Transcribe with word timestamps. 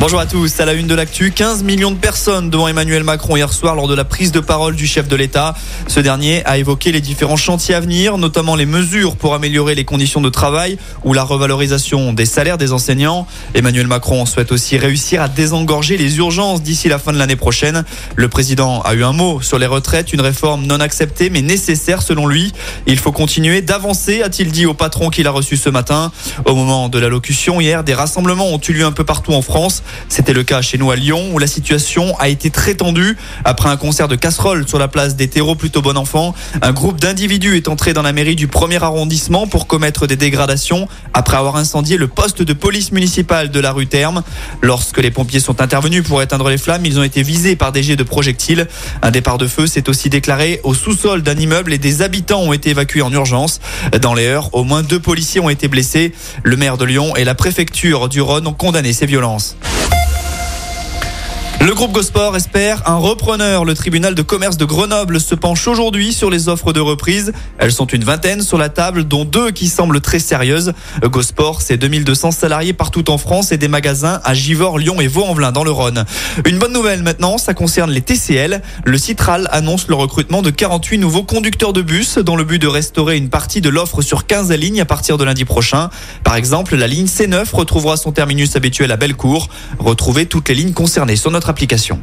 Bonjour 0.00 0.18
à 0.18 0.24
tous, 0.24 0.58
à 0.60 0.64
la 0.64 0.72
une 0.72 0.86
de 0.86 0.94
l'actu, 0.94 1.30
15 1.30 1.62
millions 1.62 1.90
de 1.90 1.98
personnes 1.98 2.48
devant 2.48 2.68
Emmanuel 2.68 3.04
Macron 3.04 3.36
hier 3.36 3.52
soir 3.52 3.74
lors 3.74 3.86
de 3.86 3.94
la 3.94 4.06
prise 4.06 4.32
de 4.32 4.40
parole 4.40 4.74
du 4.74 4.86
chef 4.86 5.08
de 5.08 5.14
l'État. 5.14 5.54
Ce 5.88 6.00
dernier 6.00 6.42
a 6.46 6.56
évoqué 6.56 6.90
les 6.90 7.02
différents 7.02 7.36
chantiers 7.36 7.74
à 7.74 7.80
venir, 7.80 8.16
notamment 8.16 8.56
les 8.56 8.64
mesures 8.64 9.14
pour 9.14 9.34
améliorer 9.34 9.74
les 9.74 9.84
conditions 9.84 10.22
de 10.22 10.30
travail 10.30 10.78
ou 11.04 11.12
la 11.12 11.22
revalorisation 11.22 12.14
des 12.14 12.24
salaires 12.24 12.56
des 12.56 12.72
enseignants. 12.72 13.26
Emmanuel 13.52 13.88
Macron 13.88 14.24
souhaite 14.24 14.52
aussi 14.52 14.78
réussir 14.78 15.20
à 15.20 15.28
désengorger 15.28 15.98
les 15.98 16.16
urgences 16.16 16.62
d'ici 16.62 16.88
la 16.88 16.98
fin 16.98 17.12
de 17.12 17.18
l'année 17.18 17.36
prochaine. 17.36 17.84
Le 18.16 18.28
président 18.28 18.80
a 18.80 18.94
eu 18.94 19.04
un 19.04 19.12
mot 19.12 19.42
sur 19.42 19.58
les 19.58 19.66
retraites, 19.66 20.14
une 20.14 20.22
réforme 20.22 20.64
non 20.64 20.80
acceptée 20.80 21.28
mais 21.28 21.42
nécessaire 21.42 22.00
selon 22.00 22.26
lui. 22.26 22.54
Il 22.86 22.98
faut 22.98 23.12
continuer 23.12 23.60
d'avancer, 23.60 24.22
a-t-il 24.22 24.50
dit 24.50 24.64
au 24.64 24.72
patron 24.72 25.10
qu'il 25.10 25.26
a 25.26 25.30
reçu 25.30 25.58
ce 25.58 25.68
matin. 25.68 26.10
Au 26.46 26.54
moment 26.54 26.88
de 26.88 26.98
l'allocution 26.98 27.60
hier, 27.60 27.84
des 27.84 27.92
rassemblements 27.92 28.48
ont 28.48 28.60
eu 28.66 28.72
lieu 28.72 28.86
un 28.86 28.92
peu 28.92 29.04
partout 29.04 29.34
en 29.34 29.42
France. 29.42 29.82
C'était 30.08 30.32
le 30.32 30.42
cas 30.42 30.62
chez 30.62 30.78
nous 30.78 30.90
à 30.90 30.96
Lyon 30.96 31.30
où 31.32 31.38
la 31.38 31.46
situation 31.46 32.18
a 32.18 32.28
été 32.28 32.50
très 32.50 32.74
tendue. 32.74 33.16
Après 33.44 33.68
un 33.68 33.76
concert 33.76 34.08
de 34.08 34.16
casseroles 34.16 34.68
sur 34.68 34.78
la 34.78 34.88
place 34.88 35.16
des 35.16 35.28
terreaux 35.28 35.54
plutôt 35.54 35.82
bon 35.82 35.96
enfant, 35.96 36.34
un 36.62 36.72
groupe 36.72 37.00
d'individus 37.00 37.56
est 37.56 37.68
entré 37.68 37.92
dans 37.92 38.02
la 38.02 38.12
mairie 38.12 38.36
du 38.36 38.48
premier 38.48 38.82
arrondissement 38.82 39.46
pour 39.46 39.66
commettre 39.66 40.06
des 40.06 40.16
dégradations 40.16 40.88
après 41.14 41.36
avoir 41.36 41.56
incendié 41.56 41.96
le 41.96 42.08
poste 42.08 42.42
de 42.42 42.52
police 42.52 42.92
municipale 42.92 43.50
de 43.50 43.60
la 43.60 43.72
rue 43.72 43.86
Terme. 43.86 44.22
Lorsque 44.62 44.98
les 44.98 45.10
pompiers 45.10 45.40
sont 45.40 45.60
intervenus 45.60 46.02
pour 46.02 46.22
éteindre 46.22 46.48
les 46.48 46.58
flammes, 46.58 46.84
ils 46.84 46.98
ont 46.98 47.02
été 47.02 47.22
visés 47.22 47.56
par 47.56 47.72
des 47.72 47.82
jets 47.82 47.96
de 47.96 48.02
projectiles. 48.02 48.66
Un 49.02 49.10
départ 49.10 49.38
de 49.38 49.46
feu 49.46 49.66
s'est 49.66 49.88
aussi 49.88 50.10
déclaré 50.10 50.60
au 50.64 50.74
sous-sol 50.74 51.22
d'un 51.22 51.36
immeuble 51.36 51.72
et 51.72 51.78
des 51.78 52.02
habitants 52.02 52.40
ont 52.40 52.52
été 52.52 52.70
évacués 52.70 53.02
en 53.02 53.12
urgence. 53.12 53.60
Dans 54.00 54.14
les 54.14 54.26
heures, 54.26 54.50
au 54.52 54.64
moins 54.64 54.82
deux 54.82 55.00
policiers 55.00 55.40
ont 55.40 55.50
été 55.50 55.68
blessés. 55.68 56.12
Le 56.42 56.56
maire 56.56 56.76
de 56.76 56.84
Lyon 56.84 57.16
et 57.16 57.24
la 57.24 57.34
préfecture 57.34 58.08
du 58.08 58.20
Rhône 58.20 58.46
ont 58.46 58.52
condamné 58.52 58.92
ces 58.92 59.06
violences. 59.06 59.56
Le 61.62 61.74
groupe 61.74 61.92
Gosport 61.92 62.34
espère 62.36 62.88
un 62.88 62.96
repreneur. 62.96 63.66
Le 63.66 63.74
tribunal 63.74 64.14
de 64.14 64.22
commerce 64.22 64.56
de 64.56 64.64
Grenoble 64.64 65.20
se 65.20 65.34
penche 65.34 65.68
aujourd'hui 65.68 66.14
sur 66.14 66.30
les 66.30 66.48
offres 66.48 66.72
de 66.72 66.80
reprise. 66.80 67.32
Elles 67.58 67.70
sont 67.70 67.84
une 67.84 68.02
vingtaine 68.02 68.40
sur 68.40 68.56
la 68.56 68.70
table, 68.70 69.04
dont 69.04 69.26
deux 69.26 69.50
qui 69.50 69.68
semblent 69.68 70.00
très 70.00 70.20
sérieuses. 70.20 70.72
Gosport, 71.02 71.60
c'est 71.60 71.76
2200 71.76 72.30
salariés 72.30 72.72
partout 72.72 73.10
en 73.10 73.18
France 73.18 73.52
et 73.52 73.58
des 73.58 73.68
magasins 73.68 74.22
à 74.24 74.32
Givors, 74.32 74.78
Lyon 74.78 75.02
et 75.02 75.06
Vaux-en-Velin 75.06 75.52
dans 75.52 75.62
le 75.62 75.70
Rhône. 75.70 76.06
Une 76.46 76.58
bonne 76.58 76.72
nouvelle 76.72 77.02
maintenant, 77.02 77.36
ça 77.36 77.52
concerne 77.52 77.90
les 77.90 78.00
TCL. 78.00 78.62
Le 78.86 78.98
Citral 78.98 79.46
annonce 79.52 79.86
le 79.88 79.94
recrutement 79.94 80.40
de 80.40 80.48
48 80.48 80.96
nouveaux 80.96 81.24
conducteurs 81.24 81.74
de 81.74 81.82
bus 81.82 82.16
dans 82.16 82.36
le 82.36 82.44
but 82.44 82.58
de 82.58 82.68
restaurer 82.68 83.18
une 83.18 83.28
partie 83.28 83.60
de 83.60 83.68
l'offre 83.68 84.00
sur 84.00 84.26
15 84.26 84.50
lignes 84.52 84.80
à 84.80 84.86
partir 84.86 85.18
de 85.18 85.24
lundi 85.24 85.44
prochain. 85.44 85.90
Par 86.24 86.36
exemple, 86.36 86.74
la 86.74 86.86
ligne 86.86 87.04
C9 87.04 87.54
retrouvera 87.54 87.98
son 87.98 88.12
terminus 88.12 88.56
habituel 88.56 88.90
à 88.92 88.96
Bellecour. 88.96 89.50
Retrouvez 89.78 90.24
toutes 90.24 90.48
les 90.48 90.54
lignes 90.54 90.72
concernées 90.72 91.16
sur 91.16 91.30
notre 91.30 91.49
application. 91.50 92.00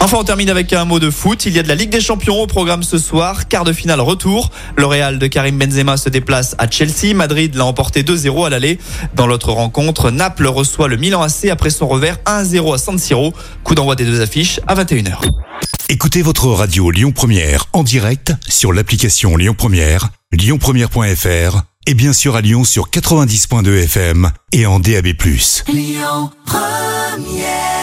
Enfin, 0.00 0.16
on 0.20 0.24
termine 0.24 0.48
avec 0.48 0.72
un 0.72 0.84
mot 0.84 1.00
de 1.00 1.10
foot. 1.10 1.44
Il 1.46 1.54
y 1.54 1.58
a 1.58 1.62
de 1.62 1.68
la 1.68 1.74
Ligue 1.74 1.90
des 1.90 2.00
Champions 2.00 2.40
au 2.40 2.46
programme 2.46 2.82
ce 2.82 2.98
soir. 2.98 3.48
Quart 3.48 3.64
de 3.64 3.72
finale 3.72 4.00
retour. 4.00 4.50
Le 4.76 4.86
Real 4.86 5.18
de 5.18 5.26
Karim 5.26 5.58
Benzema 5.58 5.96
se 5.96 6.08
déplace 6.08 6.54
à 6.58 6.70
Chelsea. 6.70 7.14
Madrid 7.14 7.54
l'a 7.56 7.64
emporté 7.64 8.04
2-0 8.04 8.46
à 8.46 8.50
l'aller. 8.50 8.78
Dans 9.14 9.26
l'autre 9.26 9.50
rencontre, 9.52 10.10
Naples 10.10 10.46
reçoit 10.46 10.86
le 10.86 10.96
Milan 10.96 11.22
AC 11.22 11.46
après 11.50 11.70
son 11.70 11.88
revers 11.88 12.18
1-0 12.26 12.74
à 12.74 12.78
San 12.78 12.98
Siro. 12.98 13.32
Coup 13.64 13.74
d'envoi 13.74 13.96
des 13.96 14.04
deux 14.04 14.20
affiches 14.20 14.60
à 14.68 14.76
21h. 14.76 15.18
Écoutez 15.88 16.22
votre 16.22 16.46
radio 16.46 16.90
Lyon 16.90 17.12
Première 17.12 17.66
en 17.72 17.82
direct 17.82 18.32
sur 18.46 18.72
l'application 18.72 19.36
Lyon 19.36 19.54
Première, 19.56 20.10
lyonpremière.fr 20.32 21.62
et 21.86 21.94
bien 21.94 22.12
sûr 22.12 22.36
à 22.36 22.40
Lyon 22.40 22.64
sur 22.64 22.90
90.2 22.90 23.84
FM 23.84 24.30
et 24.52 24.66
en 24.66 24.78
DAB+. 24.78 25.06
Lyon 25.72 26.30
Première 26.44 26.87
yeah. 27.26 27.77